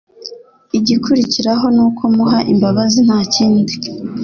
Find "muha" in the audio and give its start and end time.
2.15-2.39